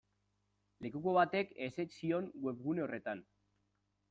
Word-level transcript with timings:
Lekuko 0.85 1.13
batek 1.17 1.53
ezetz 1.67 1.87
zioen 2.01 2.33
webgune 2.47 2.87
horretan. 2.87 3.23